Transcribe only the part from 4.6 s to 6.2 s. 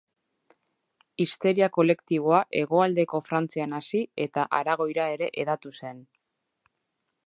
Aragoira ere hedatu zen.